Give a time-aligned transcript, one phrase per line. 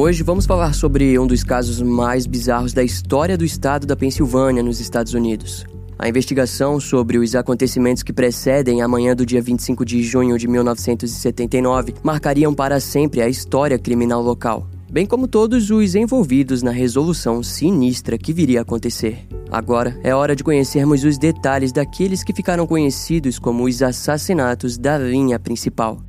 [0.00, 4.62] Hoje vamos falar sobre um dos casos mais bizarros da história do estado da Pensilvânia,
[4.62, 5.66] nos Estados Unidos.
[5.98, 10.46] A investigação sobre os acontecimentos que precedem a manhã do dia 25 de junho de
[10.46, 17.42] 1979 marcariam para sempre a história criminal local bem como todos os envolvidos na resolução
[17.42, 19.26] sinistra que viria a acontecer.
[19.50, 24.96] Agora é hora de conhecermos os detalhes daqueles que ficaram conhecidos como os assassinatos da
[24.96, 26.00] linha principal.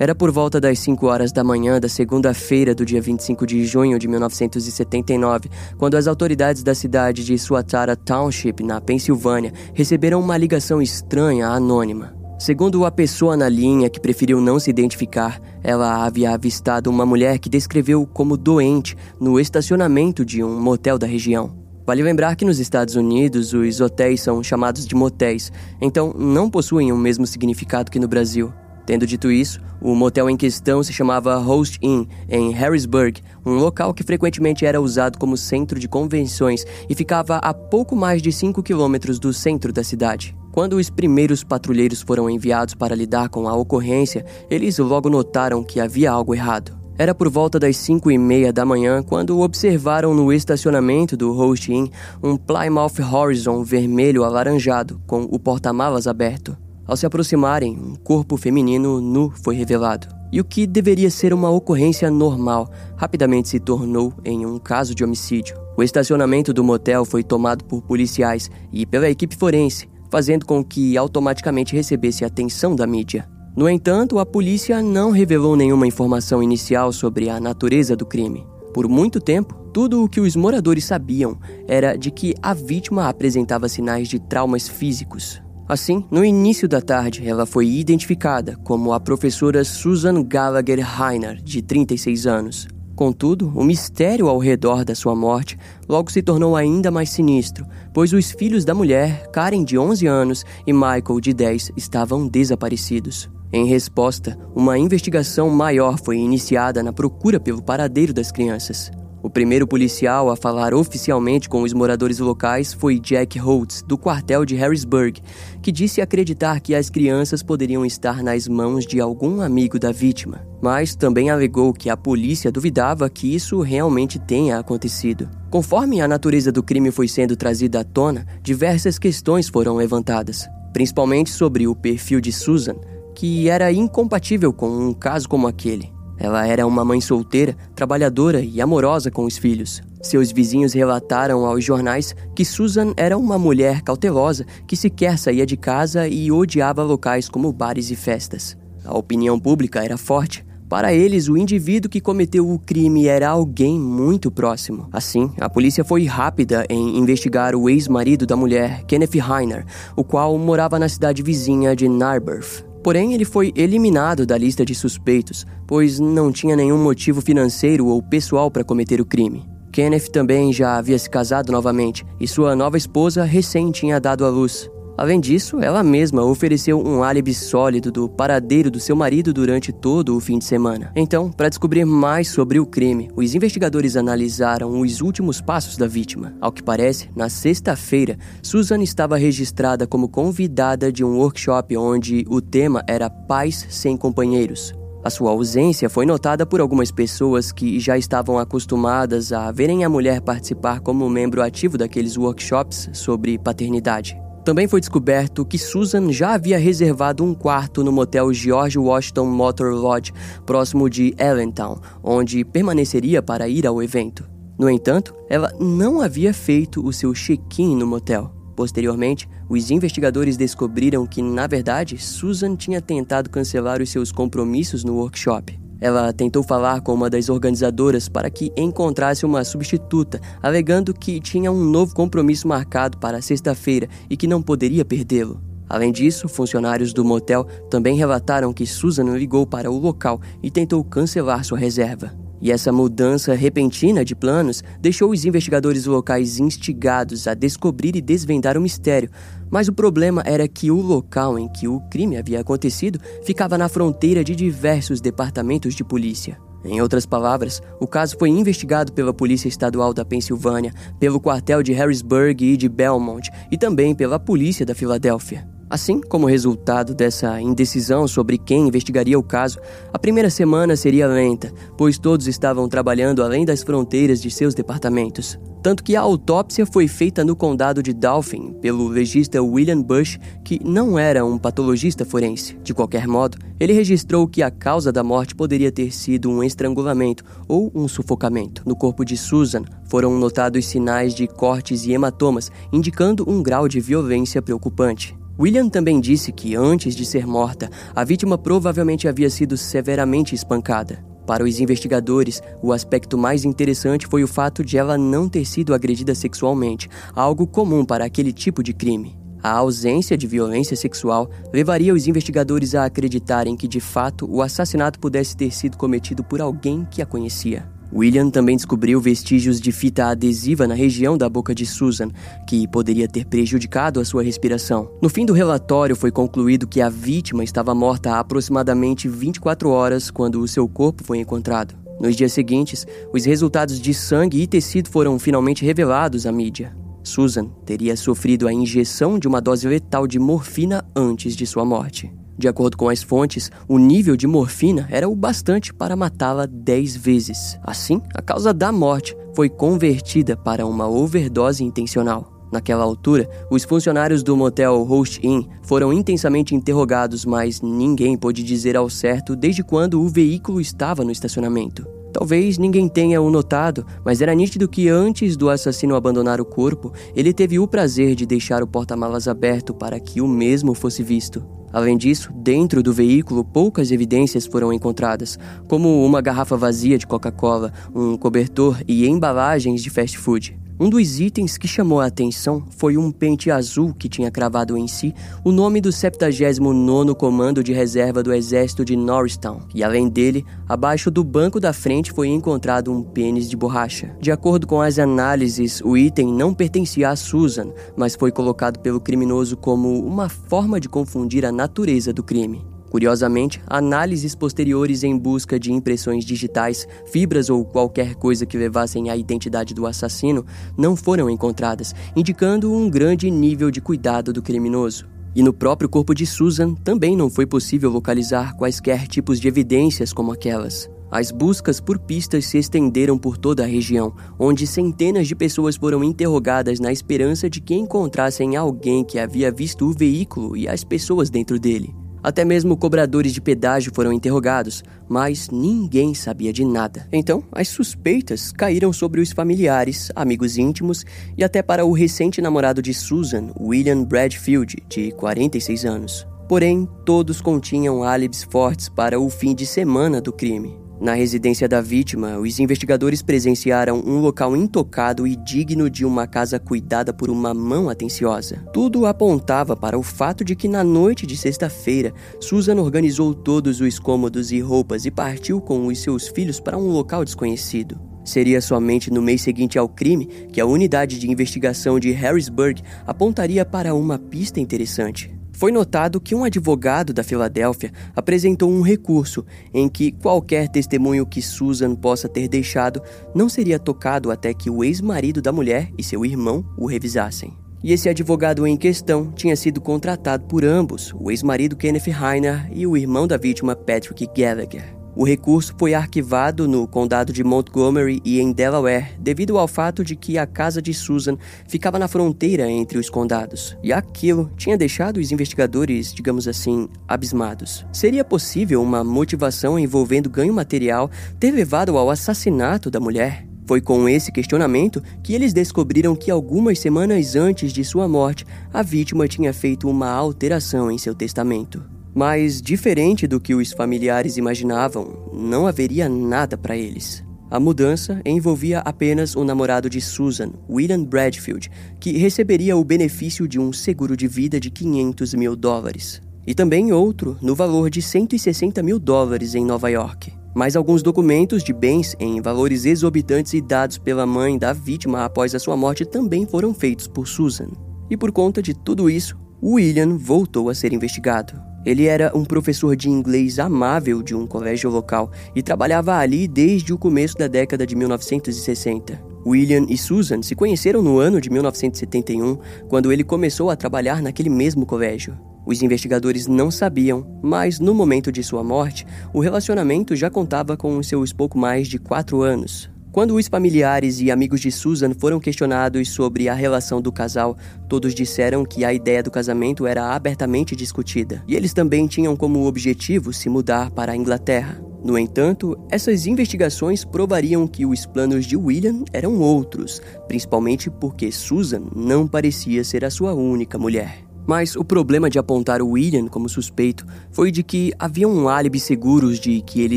[0.00, 3.98] Era por volta das 5 horas da manhã da segunda-feira do dia 25 de junho
[3.98, 10.80] de 1979, quando as autoridades da cidade de Suatara Township, na Pensilvânia, receberam uma ligação
[10.80, 12.14] estranha anônima.
[12.38, 17.38] Segundo a pessoa na linha que preferiu não se identificar, ela havia avistado uma mulher
[17.38, 21.54] que descreveu como doente no estacionamento de um motel da região.
[21.86, 26.90] Vale lembrar que nos Estados Unidos os hotéis são chamados de motéis, então não possuem
[26.90, 28.50] o mesmo significado que no Brasil.
[28.86, 33.94] Tendo dito isso, o motel em questão se chamava Host Inn, em Harrisburg, um local
[33.94, 38.62] que frequentemente era usado como centro de convenções e ficava a pouco mais de 5
[38.62, 40.36] quilômetros do centro da cidade.
[40.52, 45.80] Quando os primeiros patrulheiros foram enviados para lidar com a ocorrência, eles logo notaram que
[45.80, 46.78] havia algo errado.
[46.98, 51.72] Era por volta das 5 e meia da manhã quando observaram no estacionamento do Host
[51.72, 51.88] Inn
[52.22, 56.58] um Plymouth Horizon vermelho alaranjado com o porta-malas aberto.
[56.90, 60.08] Ao se aproximarem, um corpo feminino nu foi revelado.
[60.32, 65.04] E o que deveria ser uma ocorrência normal rapidamente se tornou em um caso de
[65.04, 65.56] homicídio.
[65.76, 70.98] O estacionamento do motel foi tomado por policiais e pela equipe forense, fazendo com que
[70.98, 73.30] automaticamente recebesse a atenção da mídia.
[73.56, 78.44] No entanto, a polícia não revelou nenhuma informação inicial sobre a natureza do crime.
[78.74, 81.38] Por muito tempo, tudo o que os moradores sabiam
[81.68, 85.40] era de que a vítima apresentava sinais de traumas físicos,
[85.70, 91.62] Assim, no início da tarde, ela foi identificada como a professora Susan Gallagher Heiner, de
[91.62, 92.66] 36 anos.
[92.96, 95.56] Contudo, o mistério ao redor da sua morte
[95.88, 100.44] logo se tornou ainda mais sinistro, pois os filhos da mulher, Karen, de 11 anos,
[100.66, 103.30] e Michael, de 10, estavam desaparecidos.
[103.52, 108.90] Em resposta, uma investigação maior foi iniciada na procura pelo paradeiro das crianças.
[109.22, 114.46] O primeiro policial a falar oficialmente com os moradores locais foi Jack Holtz, do quartel
[114.46, 115.20] de Harrisburg,
[115.60, 120.40] que disse acreditar que as crianças poderiam estar nas mãos de algum amigo da vítima,
[120.62, 125.28] mas também alegou que a polícia duvidava que isso realmente tenha acontecido.
[125.50, 131.30] Conforme a natureza do crime foi sendo trazida à tona, diversas questões foram levantadas, principalmente
[131.30, 132.76] sobre o perfil de Susan,
[133.14, 135.99] que era incompatível com um caso como aquele.
[136.20, 139.80] Ela era uma mãe solteira, trabalhadora e amorosa com os filhos.
[140.02, 145.56] Seus vizinhos relataram aos jornais que Susan era uma mulher cautelosa que sequer saía de
[145.56, 148.56] casa e odiava locais como bares e festas.
[148.84, 150.44] A opinião pública era forte.
[150.68, 154.88] Para eles, o indivíduo que cometeu o crime era alguém muito próximo.
[154.92, 159.66] Assim, a polícia foi rápida em investigar o ex-marido da mulher, Kenneth Heiner,
[159.96, 162.69] o qual morava na cidade vizinha de Narberth.
[162.82, 168.02] Porém, ele foi eliminado da lista de suspeitos, pois não tinha nenhum motivo financeiro ou
[168.02, 169.44] pessoal para cometer o crime.
[169.72, 174.28] Kenneth também já havia se casado novamente e sua nova esposa recém tinha dado à
[174.28, 174.68] luz.
[175.00, 180.14] Além disso, ela mesma ofereceu um álibi sólido do paradeiro do seu marido durante todo
[180.14, 180.92] o fim de semana.
[180.94, 186.34] Então, para descobrir mais sobre o crime, os investigadores analisaram os últimos passos da vítima.
[186.38, 192.42] Ao que parece, na sexta-feira, Susan estava registrada como convidada de um workshop onde o
[192.42, 194.74] tema era Pais sem Companheiros.
[195.02, 199.88] A sua ausência foi notada por algumas pessoas que já estavam acostumadas a verem a
[199.88, 204.14] mulher participar como membro ativo daqueles workshops sobre paternidade.
[204.50, 209.72] Também foi descoberto que Susan já havia reservado um quarto no motel George Washington Motor
[209.72, 210.12] Lodge,
[210.44, 214.28] próximo de Allentown, onde permaneceria para ir ao evento.
[214.58, 218.34] No entanto, ela não havia feito o seu check-in no motel.
[218.56, 224.96] Posteriormente, os investigadores descobriram que, na verdade, Susan tinha tentado cancelar os seus compromissos no
[224.96, 225.59] workshop.
[225.80, 231.50] Ela tentou falar com uma das organizadoras para que encontrasse uma substituta, alegando que tinha
[231.50, 235.40] um novo compromisso marcado para sexta-feira e que não poderia perdê-lo.
[235.68, 240.82] Além disso, funcionários do motel também relataram que Susan ligou para o local e tentou
[240.82, 242.19] cancelar sua reserva.
[242.40, 248.56] E essa mudança repentina de planos deixou os investigadores locais instigados a descobrir e desvendar
[248.56, 249.10] o mistério.
[249.50, 253.68] Mas o problema era que o local em que o crime havia acontecido ficava na
[253.68, 256.38] fronteira de diversos departamentos de polícia.
[256.64, 261.72] Em outras palavras, o caso foi investigado pela Polícia Estadual da Pensilvânia, pelo quartel de
[261.72, 265.59] Harrisburg e de Belmont e também pela Polícia da Filadélfia.
[265.70, 269.60] Assim, como resultado dessa indecisão sobre quem investigaria o caso,
[269.92, 275.38] a primeira semana seria lenta, pois todos estavam trabalhando além das fronteiras de seus departamentos.
[275.62, 280.58] Tanto que a autópsia foi feita no condado de Dauphin pelo legista William Bush, que
[280.64, 282.58] não era um patologista forense.
[282.64, 287.22] De qualquer modo, ele registrou que a causa da morte poderia ter sido um estrangulamento
[287.46, 288.62] ou um sufocamento.
[288.66, 293.78] No corpo de Susan foram notados sinais de cortes e hematomas, indicando um grau de
[293.78, 295.19] violência preocupante.
[295.40, 301.02] William também disse que, antes de ser morta, a vítima provavelmente havia sido severamente espancada.
[301.26, 305.72] Para os investigadores, o aspecto mais interessante foi o fato de ela não ter sido
[305.72, 309.18] agredida sexualmente, algo comum para aquele tipo de crime.
[309.42, 315.00] A ausência de violência sexual levaria os investigadores a acreditarem que, de fato, o assassinato
[315.00, 317.79] pudesse ter sido cometido por alguém que a conhecia.
[317.92, 322.10] William também descobriu vestígios de fita adesiva na região da boca de Susan,
[322.46, 324.90] que poderia ter prejudicado a sua respiração.
[325.02, 330.10] No fim do relatório, foi concluído que a vítima estava morta há aproximadamente 24 horas
[330.10, 331.74] quando o seu corpo foi encontrado.
[332.00, 336.74] Nos dias seguintes, os resultados de sangue e tecido foram finalmente revelados à mídia.
[337.02, 342.10] Susan teria sofrido a injeção de uma dose letal de morfina antes de sua morte.
[342.40, 346.96] De acordo com as fontes, o nível de morfina era o bastante para matá-la 10
[346.96, 347.58] vezes.
[347.62, 352.32] Assim, a causa da morte foi convertida para uma overdose intencional.
[352.50, 358.74] Naquela altura, os funcionários do motel Host Inn foram intensamente interrogados, mas ninguém pôde dizer
[358.74, 361.99] ao certo desde quando o veículo estava no estacionamento.
[362.12, 366.92] Talvez ninguém tenha o notado, mas era nítido que antes do assassino abandonar o corpo,
[367.14, 371.42] ele teve o prazer de deixar o porta-malas aberto para que o mesmo fosse visto.
[371.72, 377.72] Além disso, dentro do veículo poucas evidências foram encontradas, como uma garrafa vazia de Coca-Cola,
[377.94, 380.59] um cobertor e embalagens de fast food.
[380.82, 384.88] Um dos itens que chamou a atenção foi um pente azul que tinha cravado em
[384.88, 390.42] si o nome do 79º Comando de Reserva do Exército de Norristown, e além dele,
[390.66, 394.16] abaixo do banco da frente foi encontrado um pênis de borracha.
[394.22, 399.02] De acordo com as análises, o item não pertencia a Susan, mas foi colocado pelo
[399.02, 402.64] criminoso como uma forma de confundir a natureza do crime.
[402.90, 409.16] Curiosamente, análises posteriores em busca de impressões digitais, fibras ou qualquer coisa que levassem à
[409.16, 410.44] identidade do assassino
[410.76, 415.08] não foram encontradas, indicando um grande nível de cuidado do criminoso.
[415.36, 420.12] E no próprio corpo de Susan também não foi possível localizar quaisquer tipos de evidências
[420.12, 420.90] como aquelas.
[421.08, 426.02] As buscas por pistas se estenderam por toda a região, onde centenas de pessoas foram
[426.02, 431.30] interrogadas na esperança de que encontrassem alguém que havia visto o veículo e as pessoas
[431.30, 431.99] dentro dele.
[432.22, 437.08] Até mesmo cobradores de pedágio foram interrogados, mas ninguém sabia de nada.
[437.12, 441.04] Então, as suspeitas caíram sobre os familiares, amigos íntimos
[441.36, 446.26] e até para o recente namorado de Susan, William Bradfield, de 46 anos.
[446.48, 450.89] Porém, todos continham álibis fortes para o fim de semana do crime.
[451.00, 456.58] Na residência da vítima, os investigadores presenciaram um local intocado e digno de uma casa
[456.58, 458.62] cuidada por uma mão atenciosa.
[458.70, 463.98] Tudo apontava para o fato de que na noite de sexta-feira, Susan organizou todos os
[463.98, 467.98] cômodos e roupas e partiu com os seus filhos para um local desconhecido.
[468.22, 473.64] Seria somente no mês seguinte ao crime que a unidade de investigação de Harrisburg apontaria
[473.64, 475.39] para uma pista interessante.
[475.60, 481.42] Foi notado que um advogado da Filadélfia apresentou um recurso em que qualquer testemunho que
[481.42, 483.02] Susan possa ter deixado
[483.34, 487.52] não seria tocado até que o ex-marido da mulher e seu irmão o revisassem.
[487.84, 492.86] E esse advogado em questão tinha sido contratado por ambos, o ex-marido Kenneth Heiner e
[492.86, 494.99] o irmão da vítima Patrick Gallagher.
[495.20, 500.16] O recurso foi arquivado no condado de Montgomery e em Delaware devido ao fato de
[500.16, 501.36] que a casa de Susan
[501.68, 507.84] ficava na fronteira entre os condados, e aquilo tinha deixado os investigadores, digamos assim, abismados.
[507.92, 513.46] Seria possível uma motivação envolvendo ganho material ter levado ao assassinato da mulher?
[513.66, 518.82] Foi com esse questionamento que eles descobriram que algumas semanas antes de sua morte, a
[518.82, 521.99] vítima tinha feito uma alteração em seu testamento.
[522.14, 527.24] Mas, diferente do que os familiares imaginavam, não haveria nada para eles.
[527.50, 533.58] A mudança envolvia apenas o namorado de Susan, William Bradfield, que receberia o benefício de
[533.58, 536.22] um seguro de vida de 500 mil dólares.
[536.46, 540.32] E também outro no valor de 160 mil dólares em Nova York.
[540.54, 545.54] Mais alguns documentos de bens em valores exorbitantes e dados pela mãe da vítima após
[545.54, 547.68] a sua morte também foram feitos por Susan.
[548.08, 551.69] E por conta de tudo isso, William voltou a ser investigado.
[551.84, 556.92] Ele era um professor de inglês amável de um colégio local e trabalhava ali desde
[556.92, 559.20] o começo da década de 1960.
[559.46, 562.58] William e Susan se conheceram no ano de 1971,
[562.88, 565.38] quando ele começou a trabalhar naquele mesmo colégio.
[565.64, 571.02] Os investigadores não sabiam, mas no momento de sua morte, o relacionamento já contava com
[571.02, 572.90] seus pouco mais de quatro anos.
[573.12, 577.56] Quando os familiares e amigos de Susan foram questionados sobre a relação do casal,
[577.88, 582.66] todos disseram que a ideia do casamento era abertamente discutida, e eles também tinham como
[582.66, 584.80] objetivo se mudar para a Inglaterra.
[585.02, 591.82] No entanto, essas investigações provariam que os planos de William eram outros, principalmente porque Susan
[591.96, 594.24] não parecia ser a sua única mulher.
[594.46, 599.40] Mas o problema de apontar William como suspeito foi de que havia um álibi seguros
[599.40, 599.96] de que ele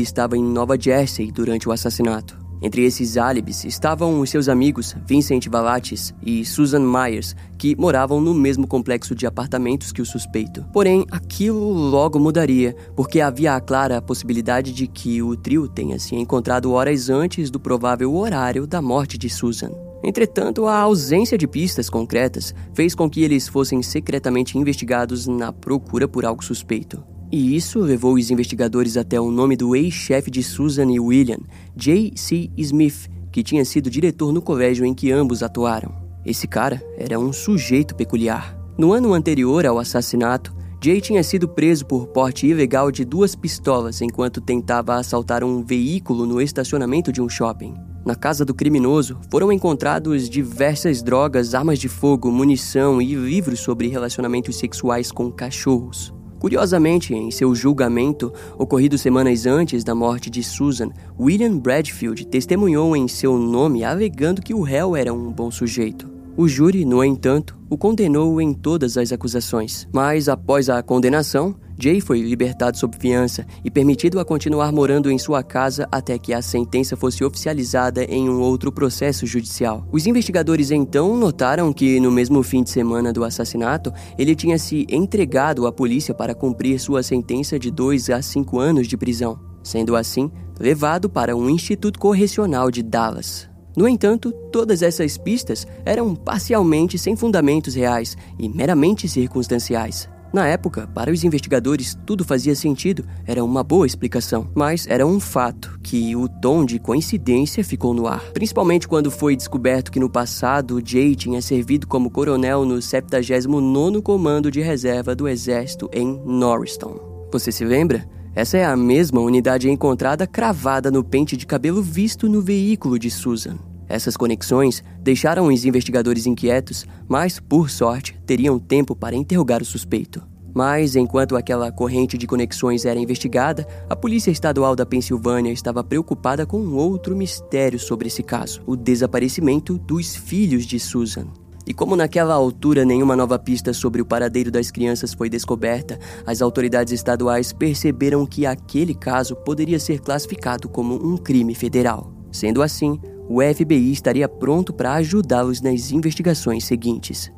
[0.00, 2.43] estava em Nova Jersey durante o assassinato.
[2.64, 8.32] Entre esses álibis estavam os seus amigos Vincent Valatis e Susan Myers, que moravam no
[8.32, 10.64] mesmo complexo de apartamentos que o suspeito.
[10.72, 16.14] Porém, aquilo logo mudaria, porque havia a clara possibilidade de que o trio tenha se
[16.14, 19.70] encontrado horas antes do provável horário da morte de Susan.
[20.02, 26.08] Entretanto, a ausência de pistas concretas fez com que eles fossem secretamente investigados na procura
[26.08, 27.04] por algo suspeito.
[27.30, 31.40] E isso levou os investigadores até o nome do ex-chefe de Susan e William,
[31.76, 32.50] J.C.
[32.56, 35.92] Smith, que tinha sido diretor no colégio em que ambos atuaram.
[36.24, 38.56] Esse cara era um sujeito peculiar.
[38.78, 44.02] No ano anterior ao assassinato, Jay tinha sido preso por porte ilegal de duas pistolas
[44.02, 47.74] enquanto tentava assaltar um veículo no estacionamento de um shopping.
[48.04, 53.88] Na casa do criminoso foram encontrados diversas drogas, armas de fogo, munição e livros sobre
[53.88, 56.12] relacionamentos sexuais com cachorros.
[56.44, 63.08] Curiosamente, em seu julgamento, ocorrido semanas antes da morte de Susan, William Bradfield testemunhou em
[63.08, 66.13] seu nome alegando que o réu era um bom sujeito.
[66.36, 69.86] O júri, no entanto, o condenou em todas as acusações.
[69.92, 75.18] Mas após a condenação, Jay foi libertado sob fiança e permitido a continuar morando em
[75.18, 79.86] sua casa até que a sentença fosse oficializada em um outro processo judicial.
[79.92, 84.84] Os investigadores então notaram que, no mesmo fim de semana do assassinato, ele tinha se
[84.90, 89.94] entregado à polícia para cumprir sua sentença de 2 a 5 anos de prisão, sendo
[89.94, 93.53] assim levado para um instituto correcional de Dallas.
[93.76, 100.08] No entanto, todas essas pistas eram parcialmente sem fundamentos reais e meramente circunstanciais.
[100.34, 105.20] Na época, para os investigadores, tudo fazia sentido, era uma boa explicação, mas era um
[105.20, 110.10] fato que o tom de coincidência ficou no ar, principalmente quando foi descoberto que no
[110.10, 117.28] passado Jay tinha servido como coronel no 79º Comando de Reserva do Exército em Norristown.
[117.30, 118.04] Você se lembra?
[118.36, 123.08] Essa é a mesma unidade encontrada cravada no pente de cabelo visto no veículo de
[123.08, 123.56] Susan.
[123.88, 130.20] Essas conexões deixaram os investigadores inquietos, mas, por sorte, teriam tempo para interrogar o suspeito.
[130.52, 136.44] Mas, enquanto aquela corrente de conexões era investigada, a Polícia Estadual da Pensilvânia estava preocupada
[136.44, 141.26] com um outro mistério sobre esse caso: o desaparecimento dos filhos de Susan.
[141.66, 146.42] E como naquela altura nenhuma nova pista sobre o paradeiro das crianças foi descoberta, as
[146.42, 152.12] autoridades estaduais perceberam que aquele caso poderia ser classificado como um crime federal.
[152.30, 157.32] Sendo assim, o FBI estaria pronto para ajudá-los nas investigações seguintes.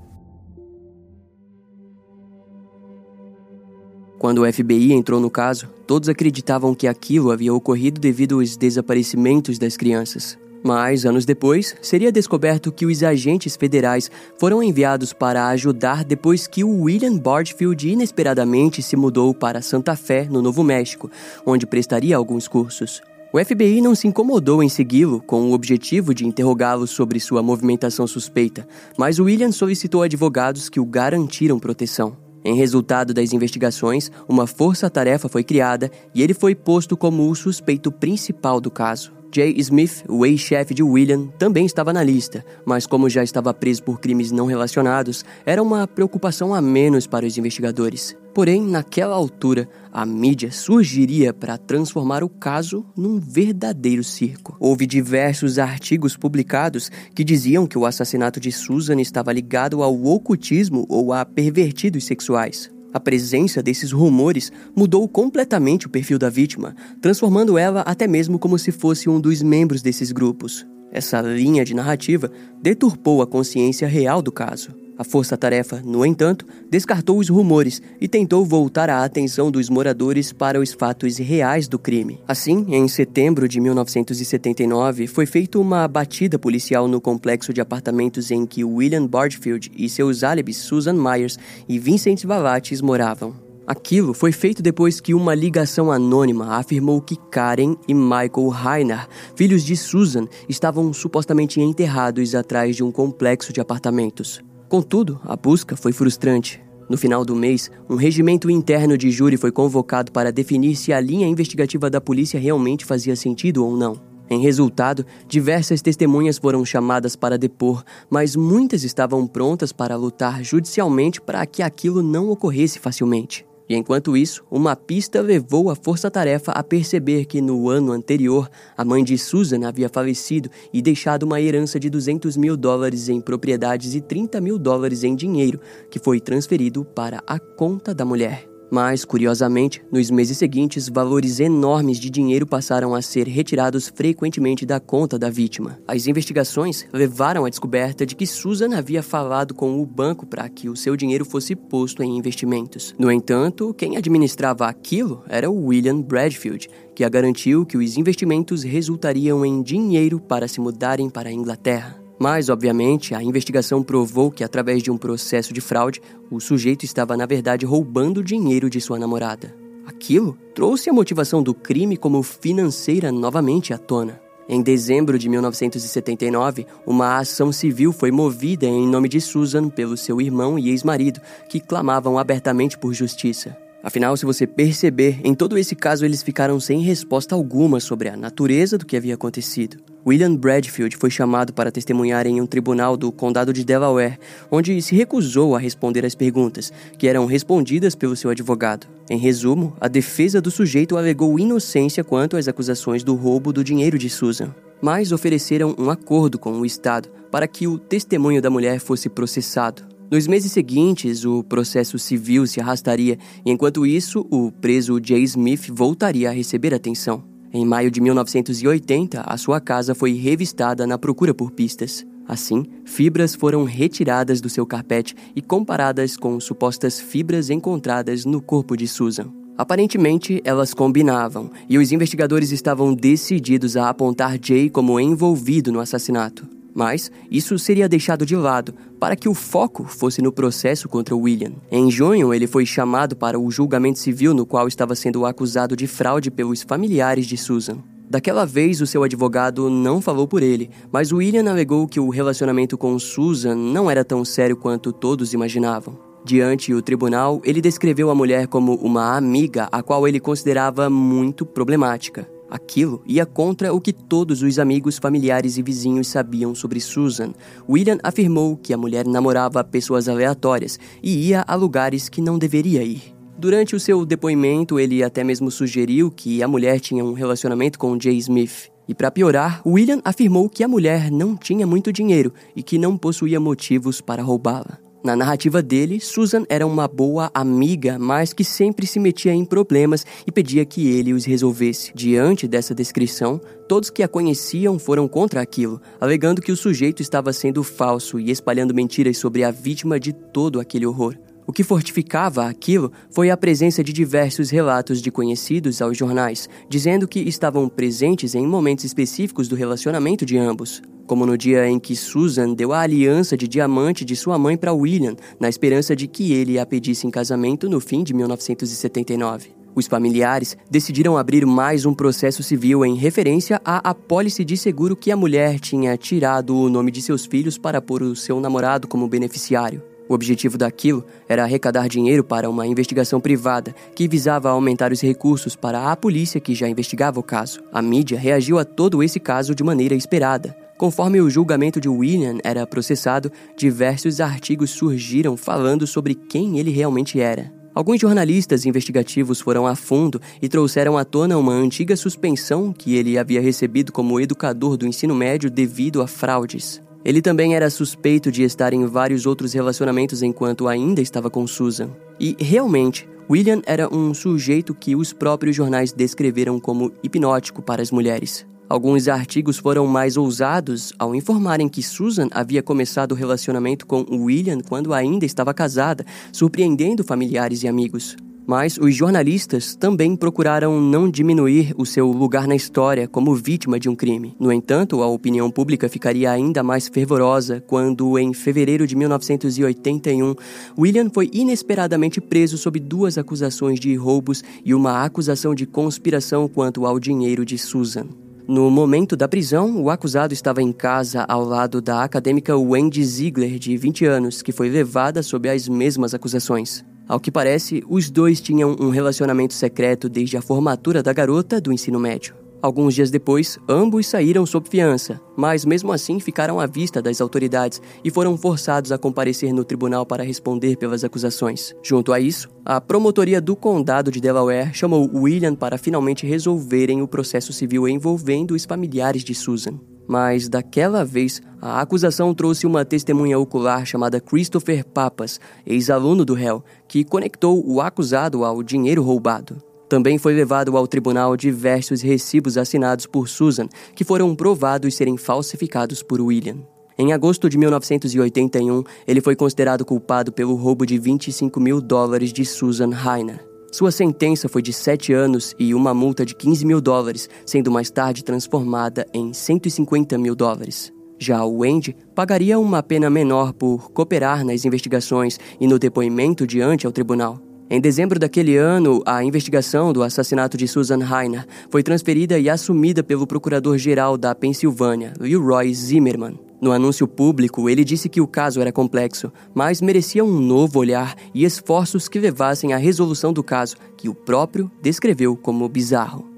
[4.18, 9.58] Quando o FBI entrou no caso, todos acreditavam que aquilo havia ocorrido devido aos desaparecimentos
[9.58, 10.36] das crianças.
[10.62, 16.64] Mas, anos depois, seria descoberto que os agentes federais foram enviados para ajudar depois que
[16.64, 21.10] o William Bardfield inesperadamente se mudou para Santa Fé, no Novo México,
[21.44, 23.00] onde prestaria alguns cursos.
[23.32, 28.06] O FBI não se incomodou em segui-lo com o objetivo de interrogá-lo sobre sua movimentação
[28.06, 32.16] suspeita, mas William solicitou advogados que o garantiram proteção.
[32.44, 37.90] Em resultado das investigações, uma força-tarefa foi criada e ele foi posto como o suspeito
[37.90, 39.15] principal do caso.
[39.34, 43.82] Jay Smith, o ex-chefe de William, também estava na lista, mas como já estava preso
[43.82, 48.16] por crimes não relacionados, era uma preocupação a menos para os investigadores.
[48.34, 54.54] Porém, naquela altura, a mídia surgiria para transformar o caso num verdadeiro circo.
[54.60, 60.84] Houve diversos artigos publicados que diziam que o assassinato de Susan estava ligado ao ocultismo
[60.88, 62.75] ou a pervertidos sexuais.
[62.96, 68.58] A presença desses rumores mudou completamente o perfil da vítima, transformando ela até mesmo como
[68.58, 70.66] se fosse um dos membros desses grupos.
[70.90, 74.85] Essa linha de narrativa deturpou a consciência real do caso.
[74.98, 80.58] A força-tarefa, no entanto, descartou os rumores e tentou voltar a atenção dos moradores para
[80.58, 82.18] os fatos reais do crime.
[82.26, 88.46] Assim, em setembro de 1979, foi feita uma batida policial no complexo de apartamentos em
[88.46, 91.38] que William Bardfield e seus álibis Susan Myers
[91.68, 93.34] e Vincent Valates moravam.
[93.66, 99.64] Aquilo foi feito depois que uma ligação anônima afirmou que Karen e Michael Rainer, filhos
[99.64, 104.40] de Susan, estavam supostamente enterrados atrás de um complexo de apartamentos.
[104.68, 106.60] Contudo, a busca foi frustrante.
[106.88, 111.00] No final do mês, um regimento interno de júri foi convocado para definir se a
[111.00, 114.00] linha investigativa da polícia realmente fazia sentido ou não.
[114.28, 121.20] Em resultado, diversas testemunhas foram chamadas para depor, mas muitas estavam prontas para lutar judicialmente
[121.20, 123.46] para que aquilo não ocorresse facilmente.
[123.68, 128.84] E enquanto isso, uma pista levou a força-tarefa a perceber que no ano anterior, a
[128.84, 133.94] mãe de Susan havia falecido e deixado uma herança de 200 mil dólares em propriedades
[133.94, 138.55] e 30 mil dólares em dinheiro, que foi transferido para a conta da mulher.
[138.70, 144.80] Mas, curiosamente, nos meses seguintes, valores enormes de dinheiro passaram a ser retirados frequentemente da
[144.80, 145.78] conta da vítima.
[145.86, 150.68] As investigações levaram à descoberta de que Susan havia falado com o banco para que
[150.68, 152.94] o seu dinheiro fosse posto em investimentos.
[152.98, 158.62] No entanto, quem administrava aquilo era o William Bradfield, que a garantiu que os investimentos
[158.62, 162.05] resultariam em dinheiro para se mudarem para a Inglaterra.
[162.18, 167.16] Mas, obviamente, a investigação provou que, através de um processo de fraude, o sujeito estava,
[167.16, 169.54] na verdade, roubando dinheiro de sua namorada.
[169.86, 174.20] Aquilo trouxe a motivação do crime como financeira novamente à tona.
[174.48, 180.20] Em dezembro de 1979, uma ação civil foi movida em nome de Susan pelo seu
[180.20, 183.56] irmão e ex-marido, que clamavam abertamente por justiça.
[183.86, 188.16] Afinal, se você perceber, em todo esse caso eles ficaram sem resposta alguma sobre a
[188.16, 189.76] natureza do que havia acontecido.
[190.04, 194.18] William Bradfield foi chamado para testemunhar em um tribunal do condado de Delaware,
[194.50, 198.88] onde se recusou a responder às perguntas, que eram respondidas pelo seu advogado.
[199.08, 203.96] Em resumo, a defesa do sujeito alegou inocência quanto às acusações do roubo do dinheiro
[203.96, 204.52] de Susan,
[204.82, 209.94] mas ofereceram um acordo com o Estado para que o testemunho da mulher fosse processado.
[210.08, 215.68] Nos meses seguintes, o processo civil se arrastaria, e enquanto isso, o preso Jay Smith
[215.68, 217.24] voltaria a receber atenção.
[217.52, 222.06] Em maio de 1980, a sua casa foi revistada na procura por pistas.
[222.28, 228.76] Assim, fibras foram retiradas do seu carpete e comparadas com supostas fibras encontradas no corpo
[228.76, 229.32] de Susan.
[229.58, 236.46] Aparentemente, elas combinavam, e os investigadores estavam decididos a apontar Jay como envolvido no assassinato.
[236.76, 241.52] Mas isso seria deixado de lado para que o foco fosse no processo contra William.
[241.72, 245.86] Em junho, ele foi chamado para o julgamento civil no qual estava sendo acusado de
[245.86, 247.78] fraude pelos familiares de Susan.
[248.10, 252.76] Daquela vez, o seu advogado não falou por ele, mas William alegou que o relacionamento
[252.76, 255.98] com Susan não era tão sério quanto todos imaginavam.
[256.26, 261.46] Diante o tribunal, ele descreveu a mulher como uma amiga a qual ele considerava muito
[261.46, 262.35] problemática.
[262.48, 267.32] Aquilo ia contra o que todos os amigos, familiares e vizinhos sabiam sobre Susan.
[267.68, 272.82] William afirmou que a mulher namorava pessoas aleatórias e ia a lugares que não deveria
[272.82, 273.14] ir.
[273.38, 277.98] Durante o seu depoimento, ele até mesmo sugeriu que a mulher tinha um relacionamento com
[278.00, 278.70] Jay Smith.
[278.88, 282.96] E para piorar, William afirmou que a mulher não tinha muito dinheiro e que não
[282.96, 284.85] possuía motivos para roubá-la.
[285.06, 290.04] Na narrativa dele, Susan era uma boa amiga, mas que sempre se metia em problemas
[290.26, 291.92] e pedia que ele os resolvesse.
[291.94, 297.32] Diante dessa descrição, todos que a conheciam foram contra aquilo, alegando que o sujeito estava
[297.32, 301.16] sendo falso e espalhando mentiras sobre a vítima de todo aquele horror.
[301.46, 307.06] O que fortificava aquilo foi a presença de diversos relatos de conhecidos aos jornais, dizendo
[307.06, 311.94] que estavam presentes em momentos específicos do relacionamento de ambos como no dia em que
[311.94, 316.32] Susan deu a aliança de diamante de sua mãe para William, na esperança de que
[316.32, 319.54] ele a pedisse em casamento no fim de 1979.
[319.74, 325.12] Os familiares decidiram abrir mais um processo civil em referência à apólice de seguro que
[325.12, 329.06] a mulher tinha tirado o nome de seus filhos para pôr o seu namorado como
[329.06, 329.82] beneficiário.
[330.08, 335.56] O objetivo daquilo era arrecadar dinheiro para uma investigação privada que visava aumentar os recursos
[335.56, 337.60] para a polícia que já investigava o caso.
[337.72, 340.56] A mídia reagiu a todo esse caso de maneira esperada.
[340.78, 347.18] Conforme o julgamento de William era processado, diversos artigos surgiram falando sobre quem ele realmente
[347.18, 347.50] era.
[347.74, 353.18] Alguns jornalistas investigativos foram a fundo e trouxeram à tona uma antiga suspensão que ele
[353.18, 356.80] havia recebido como educador do ensino médio devido a fraudes.
[357.06, 361.88] Ele também era suspeito de estar em vários outros relacionamentos enquanto ainda estava com Susan.
[362.18, 367.92] E, realmente, William era um sujeito que os próprios jornais descreveram como hipnótico para as
[367.92, 368.44] mulheres.
[368.68, 374.58] Alguns artigos foram mais ousados ao informarem que Susan havia começado o relacionamento com William
[374.58, 378.16] quando ainda estava casada, surpreendendo familiares e amigos.
[378.46, 383.88] Mas os jornalistas também procuraram não diminuir o seu lugar na história como vítima de
[383.88, 384.36] um crime.
[384.38, 390.34] No entanto, a opinião pública ficaria ainda mais fervorosa quando, em fevereiro de 1981,
[390.78, 396.86] William foi inesperadamente preso sob duas acusações de roubos e uma acusação de conspiração quanto
[396.86, 398.06] ao dinheiro de Susan.
[398.46, 403.58] No momento da prisão, o acusado estava em casa ao lado da acadêmica Wendy Ziegler,
[403.58, 406.84] de 20 anos, que foi levada sob as mesmas acusações.
[407.08, 411.72] Ao que parece, os dois tinham um relacionamento secreto desde a formatura da garota do
[411.72, 412.34] ensino médio.
[412.60, 417.80] Alguns dias depois, ambos saíram sob fiança, mas mesmo assim ficaram à vista das autoridades
[418.02, 421.76] e foram forçados a comparecer no tribunal para responder pelas acusações.
[421.80, 427.08] Junto a isso, a promotoria do condado de Delaware chamou William para finalmente resolverem o
[427.08, 429.78] processo civil envolvendo os familiares de Susan.
[430.06, 436.62] Mas daquela vez, a acusação trouxe uma testemunha ocular chamada Christopher Papas, ex-aluno do réu,
[436.86, 439.62] que conectou o acusado ao dinheiro roubado.
[439.88, 446.02] Também foi levado ao tribunal diversos recibos assinados por Susan, que foram provados serem falsificados
[446.02, 446.58] por William.
[446.98, 452.44] Em agosto de 1981, ele foi considerado culpado pelo roubo de 25 mil dólares de
[452.44, 453.55] Susan Heiner.
[453.72, 457.90] Sua sentença foi de sete anos e uma multa de 15 mil dólares, sendo mais
[457.90, 460.92] tarde transformada em 150 mil dólares.
[461.18, 466.86] Já o Wendy pagaria uma pena menor por cooperar nas investigações e no depoimento diante
[466.86, 467.40] ao tribunal.
[467.68, 473.02] Em dezembro daquele ano, a investigação do assassinato de Susan Heiner foi transferida e assumida
[473.02, 476.45] pelo procurador-geral da Pensilvânia, Leroy Zimmerman.
[476.60, 481.14] No anúncio público, ele disse que o caso era complexo, mas merecia um novo olhar
[481.34, 486.36] e esforços que levassem à resolução do caso, que o próprio descreveu como bizarro.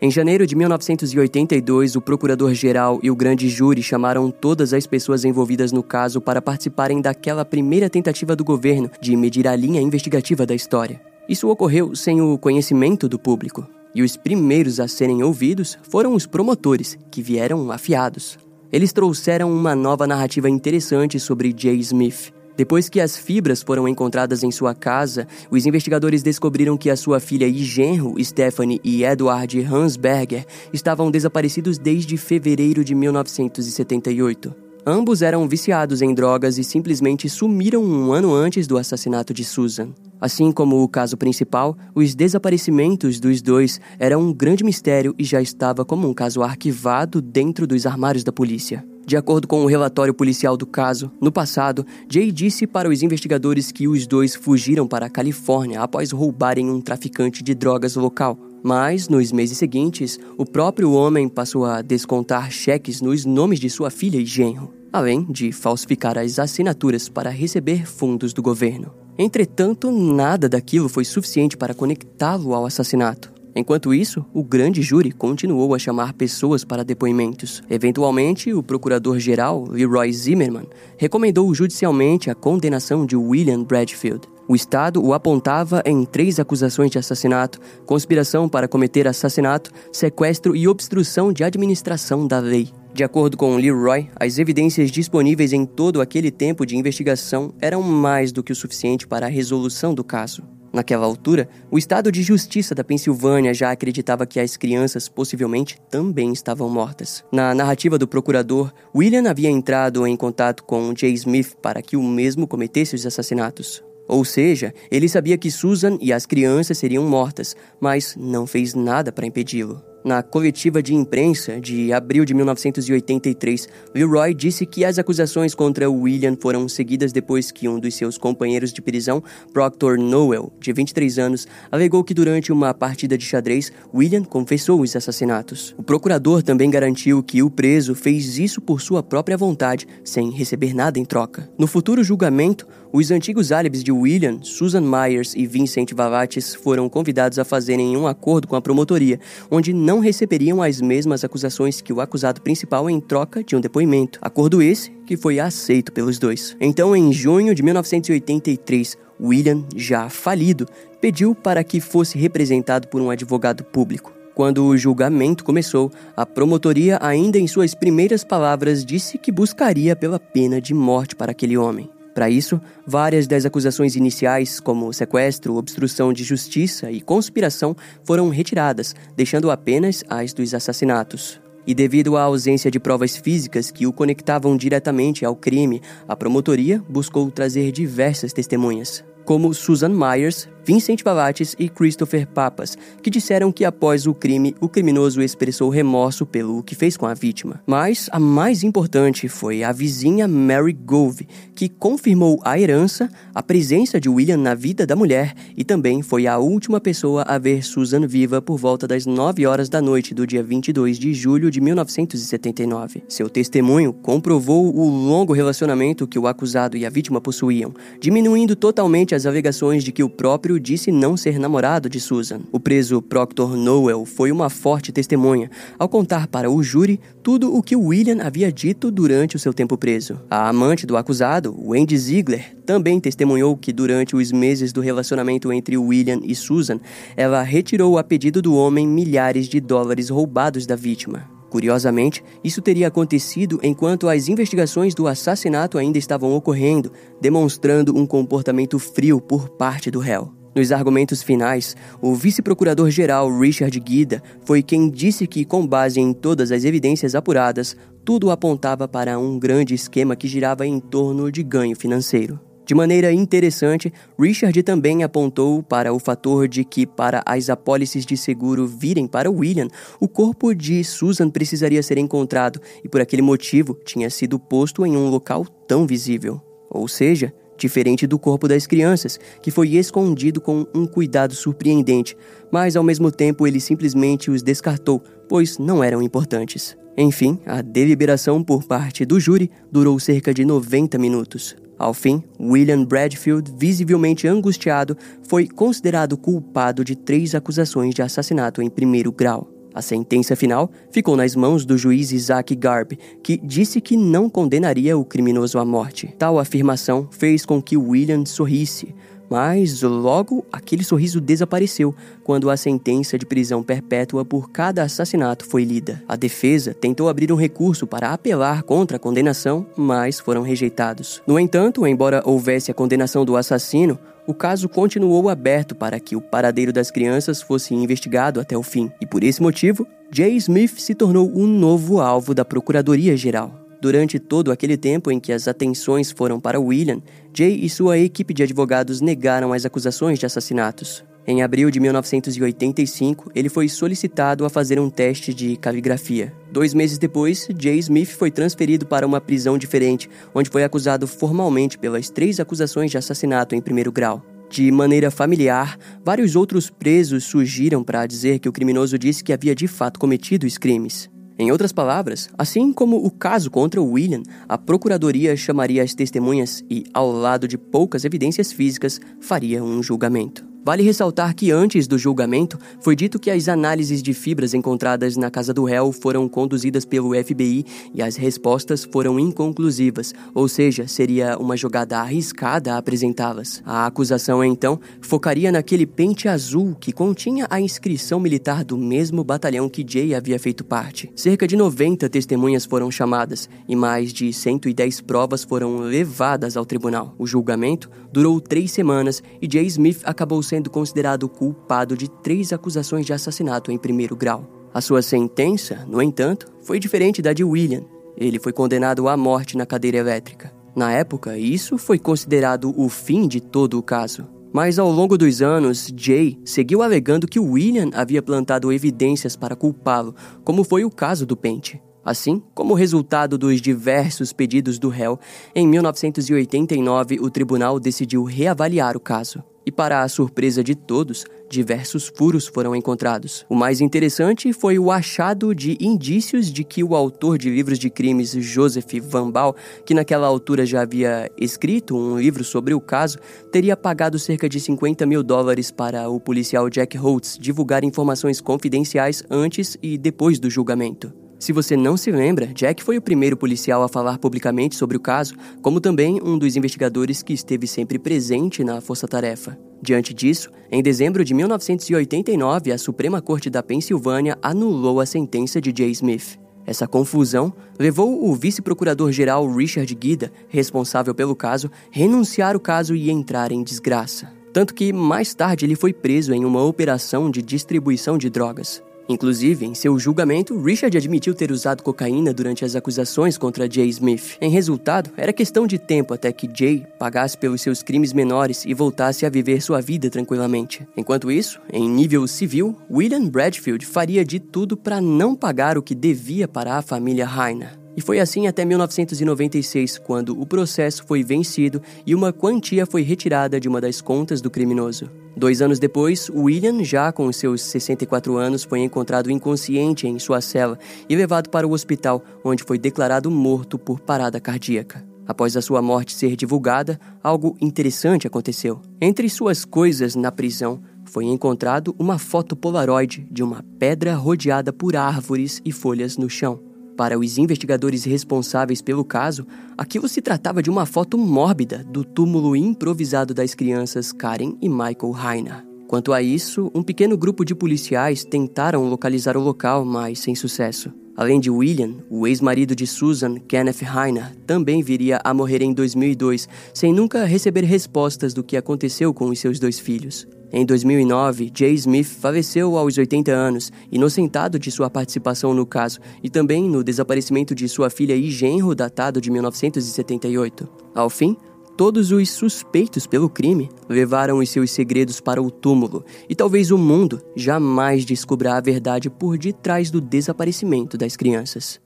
[0.00, 5.72] Em janeiro de 1982, o procurador-geral e o grande júri chamaram todas as pessoas envolvidas
[5.72, 10.54] no caso para participarem daquela primeira tentativa do governo de medir a linha investigativa da
[10.54, 11.00] história.
[11.28, 13.66] Isso ocorreu sem o conhecimento do público.
[13.96, 18.38] E os primeiros a serem ouvidos foram os promotores, que vieram afiados.
[18.70, 22.30] Eles trouxeram uma nova narrativa interessante sobre Jay Smith.
[22.58, 27.20] Depois que as fibras foram encontradas em sua casa, os investigadores descobriram que a sua
[27.20, 34.54] filha e genro, Stephanie e Edward Hansberger, estavam desaparecidos desde fevereiro de 1978.
[34.84, 39.88] Ambos eram viciados em drogas e simplesmente sumiram um ano antes do assassinato de Susan.
[40.20, 45.40] Assim como o caso principal, os desaparecimentos dos dois eram um grande mistério e já
[45.40, 48.84] estava como um caso arquivado dentro dos armários da polícia.
[49.06, 53.70] De acordo com o relatório policial do caso, no passado, Jay disse para os investigadores
[53.70, 58.36] que os dois fugiram para a Califórnia após roubarem um traficante de drogas local.
[58.64, 63.90] Mas, nos meses seguintes, o próprio homem passou a descontar cheques nos nomes de sua
[63.90, 69.05] filha e genro, além de falsificar as assinaturas para receber fundos do governo.
[69.18, 73.36] Entretanto, nada daquilo foi suficiente para conectá-lo ao assassinato.
[73.58, 77.62] Enquanto isso, o grande júri continuou a chamar pessoas para depoimentos.
[77.70, 80.66] Eventualmente, o procurador-geral, Leroy Zimmerman,
[80.98, 84.28] recomendou judicialmente a condenação de William Bradfield.
[84.46, 90.68] O Estado o apontava em três acusações de assassinato, conspiração para cometer assassinato, sequestro e
[90.68, 92.70] obstrução de administração da lei.
[92.96, 98.32] De acordo com Leroy, as evidências disponíveis em todo aquele tempo de investigação eram mais
[98.32, 100.42] do que o suficiente para a resolução do caso.
[100.72, 106.32] Naquela altura, o Estado de Justiça da Pensilvânia já acreditava que as crianças possivelmente também
[106.32, 107.22] estavam mortas.
[107.30, 112.02] Na narrativa do procurador, William havia entrado em contato com Jay Smith para que o
[112.02, 113.84] mesmo cometesse os assassinatos.
[114.08, 119.12] Ou seja, ele sabia que Susan e as crianças seriam mortas, mas não fez nada
[119.12, 119.82] para impedi-lo.
[120.06, 126.36] Na coletiva de imprensa de abril de 1983, Leroy disse que as acusações contra William
[126.40, 129.20] foram seguidas depois que um dos seus companheiros de prisão,
[129.52, 134.94] Proctor Noel, de 23 anos, alegou que durante uma partida de xadrez, William confessou os
[134.94, 135.74] assassinatos.
[135.76, 140.72] O procurador também garantiu que o preso fez isso por sua própria vontade, sem receber
[140.72, 141.50] nada em troca.
[141.58, 142.64] No futuro julgamento,
[142.96, 148.06] os antigos álibis de William, Susan Myers e Vincent Vavates foram convidados a fazerem um
[148.06, 152.98] acordo com a promotoria, onde não receberiam as mesmas acusações que o acusado principal em
[152.98, 154.18] troca de um depoimento.
[154.22, 156.56] Acordo esse que foi aceito pelos dois.
[156.58, 160.66] Então, em junho de 1983, William, já falido,
[160.98, 164.10] pediu para que fosse representado por um advogado público.
[164.34, 170.18] Quando o julgamento começou, a promotoria, ainda em suas primeiras palavras, disse que buscaria pela
[170.18, 171.90] pena de morte para aquele homem.
[172.16, 178.94] Para isso, várias das acusações iniciais, como sequestro, obstrução de justiça e conspiração, foram retiradas,
[179.14, 181.38] deixando apenas as dos assassinatos.
[181.66, 186.82] E devido à ausência de provas físicas que o conectavam diretamente ao crime, a promotoria
[186.88, 193.64] buscou trazer diversas testemunhas como Susan Myers, Vincent Bavates e Christopher Papas, que disseram que
[193.64, 197.62] após o crime, o criminoso expressou remorso pelo que fez com a vítima.
[197.64, 204.00] Mas a mais importante foi a vizinha Mary Gove, que confirmou a herança, a presença
[204.00, 208.04] de William na vida da mulher e também foi a última pessoa a ver Susan
[208.04, 213.04] viva por volta das 9 horas da noite do dia 22 de julho de 1979.
[213.08, 219.14] Seu testemunho comprovou o longo relacionamento que o acusado e a vítima possuíam, diminuindo totalmente
[219.14, 222.40] as alegações de que o próprio disse não ser namorado de Susan.
[222.52, 227.62] O preso Proctor Noel foi uma forte testemunha ao contar para o júri tudo o
[227.62, 230.20] que William havia dito durante o seu tempo preso.
[230.30, 235.76] A amante do acusado, Wendy Ziegler, também testemunhou que durante os meses do relacionamento entre
[235.76, 236.80] William e Susan,
[237.16, 241.36] ela retirou a pedido do homem milhares de dólares roubados da vítima.
[241.48, 248.78] Curiosamente, isso teria acontecido enquanto as investigações do assassinato ainda estavam ocorrendo, demonstrando um comportamento
[248.78, 250.35] frio por parte do réu.
[250.56, 256.50] Nos argumentos finais, o vice-procurador-geral Richard Guida foi quem disse que, com base em todas
[256.50, 261.76] as evidências apuradas, tudo apontava para um grande esquema que girava em torno de ganho
[261.76, 262.40] financeiro.
[262.64, 268.16] De maneira interessante, Richard também apontou para o fator de que, para as apólices de
[268.16, 269.68] seguro virem para William,
[270.00, 274.96] o corpo de Susan precisaria ser encontrado e, por aquele motivo, tinha sido posto em
[274.96, 276.40] um local tão visível.
[276.70, 282.16] Ou seja, diferente do corpo das crianças, que foi escondido com um cuidado surpreendente,
[282.50, 286.76] mas ao mesmo tempo ele simplesmente os descartou, pois não eram importantes.
[286.96, 291.56] Enfim, a deliberação por parte do júri durou cerca de 90 minutos.
[291.78, 294.96] Ao fim, William Bradfield, visivelmente angustiado,
[295.28, 299.55] foi considerado culpado de três acusações de assassinato em primeiro grau.
[299.76, 304.96] A sentença final ficou nas mãos do juiz Isaac Garb, que disse que não condenaria
[304.96, 306.14] o criminoso à morte.
[306.18, 308.94] Tal afirmação fez com que William sorrisse,
[309.28, 315.64] mas logo aquele sorriso desapareceu quando a sentença de prisão perpétua por cada assassinato foi
[315.64, 316.02] lida.
[316.08, 321.22] A defesa tentou abrir um recurso para apelar contra a condenação, mas foram rejeitados.
[321.26, 326.20] No entanto, embora houvesse a condenação do assassino, o caso continuou aberto para que o
[326.20, 330.94] paradeiro das crianças fosse investigado até o fim, e por esse motivo, Jay Smith se
[330.94, 333.65] tornou um novo alvo da Procuradoria-Geral.
[333.80, 337.02] Durante todo aquele tempo em que as atenções foram para William,
[337.34, 341.04] Jay e sua equipe de advogados negaram as acusações de assassinatos.
[341.28, 346.32] Em abril de 1985, ele foi solicitado a fazer um teste de caligrafia.
[346.52, 351.76] Dois meses depois, Jay Smith foi transferido para uma prisão diferente, onde foi acusado formalmente
[351.78, 354.24] pelas três acusações de assassinato em primeiro grau.
[354.48, 359.54] De maneira familiar, vários outros presos surgiram para dizer que o criminoso disse que havia
[359.54, 361.10] de fato cometido os crimes.
[361.38, 366.84] Em outras palavras, assim como o caso contra William, a procuradoria chamaria as testemunhas e,
[366.94, 370.55] ao lado de poucas evidências físicas, faria um julgamento.
[370.66, 375.30] Vale ressaltar que antes do julgamento, foi dito que as análises de fibras encontradas na
[375.30, 381.38] casa do réu foram conduzidas pelo FBI e as respostas foram inconclusivas, ou seja, seria
[381.38, 383.62] uma jogada arriscada apresentá-las.
[383.64, 389.68] A acusação, então, focaria naquele pente azul que continha a inscrição militar do mesmo batalhão
[389.68, 391.12] que Jay havia feito parte.
[391.14, 397.14] Cerca de 90 testemunhas foram chamadas e mais de 110 provas foram levadas ao tribunal.
[397.16, 402.50] O julgamento durou três semanas e Jay Smith acabou sendo sendo considerado culpado de três
[402.50, 404.48] acusações de assassinato em primeiro grau.
[404.72, 407.82] A sua sentença, no entanto, foi diferente da de William.
[408.16, 410.50] Ele foi condenado à morte na cadeira elétrica.
[410.74, 414.26] Na época, isso foi considerado o fim de todo o caso.
[414.50, 420.14] Mas ao longo dos anos, Jay seguiu alegando que William havia plantado evidências para culpá-lo,
[420.42, 421.82] como foi o caso do pente.
[422.02, 425.18] Assim, como resultado dos diversos pedidos do réu,
[425.54, 429.44] em 1989 o tribunal decidiu reavaliar o caso.
[429.66, 433.44] E para a surpresa de todos, diversos furos foram encontrados.
[433.48, 437.90] O mais interessante foi o achado de indícios de que o autor de livros de
[437.90, 443.18] crimes, Joseph Van Baal, que naquela altura já havia escrito um livro sobre o caso,
[443.50, 449.24] teria pagado cerca de 50 mil dólares para o policial Jack Holtz divulgar informações confidenciais
[449.28, 451.25] antes e depois do julgamento.
[451.38, 455.00] Se você não se lembra, Jack foi o primeiro policial a falar publicamente sobre o
[455.00, 459.58] caso, como também um dos investigadores que esteve sempre presente na força-tarefa.
[459.82, 465.74] Diante disso, em dezembro de 1989, a Suprema Corte da Pensilvânia anulou a sentença de
[465.76, 466.38] Jay Smith.
[466.64, 473.52] Essa confusão levou o vice-procurador-geral Richard Guida, responsável pelo caso, renunciar o caso e entrar
[473.52, 474.32] em desgraça.
[474.54, 478.82] Tanto que, mais tarde, ele foi preso em uma operação de distribuição de drogas.
[479.08, 484.36] Inclusive, em seu julgamento, Richard admitiu ter usado cocaína durante as acusações contra Jay Smith.
[484.40, 488.74] Em resultado, era questão de tempo até que Jay pagasse pelos seus crimes menores e
[488.74, 490.86] voltasse a viver sua vida tranquilamente.
[490.96, 495.94] Enquanto isso, em nível civil, William Bradfield faria de tudo para não pagar o que
[495.94, 497.85] devia para a família Rainer.
[497.96, 503.58] E foi assim até 1996, quando o processo foi vencido e uma quantia foi retirada
[503.58, 505.10] de uma das contas do criminoso.
[505.34, 510.78] Dois anos depois, William, já com seus 64 anos, foi encontrado inconsciente em sua cela
[511.08, 515.02] e levado para o hospital, onde foi declarado morto por parada cardíaca.
[515.26, 518.80] Após a sua morte ser divulgada, algo interessante aconteceu.
[519.00, 524.96] Entre suas coisas na prisão, foi encontrado uma foto polaroid de uma pedra rodeada por
[524.96, 526.60] árvores e folhas no chão.
[526.96, 532.56] Para os investigadores responsáveis pelo caso, aquilo se tratava de uma foto mórbida do túmulo
[532.56, 535.66] improvisado das crianças Karen e Michael Rainer.
[535.86, 540.90] Quanto a isso, um pequeno grupo de policiais tentaram localizar o local, mas sem sucesso.
[541.16, 546.48] Além de William, o ex-marido de Susan, Kenneth Rainer, também viria a morrer em 2002,
[546.74, 550.26] sem nunca receber respostas do que aconteceu com os seus dois filhos.
[550.52, 556.30] Em 2009, Jay Smith faleceu aos 80 anos, inocentado de sua participação no caso e
[556.30, 560.68] também no desaparecimento de sua filha e genro datado de 1978.
[560.94, 561.36] Ao fim,
[561.76, 566.78] todos os suspeitos pelo crime levaram os seus segredos para o túmulo e talvez o
[566.78, 571.85] mundo jamais descubra a verdade por detrás do desaparecimento das crianças.